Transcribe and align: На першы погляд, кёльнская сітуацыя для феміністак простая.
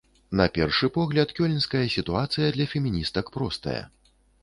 На 0.39 0.45
першы 0.55 0.89
погляд, 0.95 1.35
кёльнская 1.41 1.83
сітуацыя 1.99 2.51
для 2.59 2.69
феміністак 2.75 3.33
простая. 3.41 3.81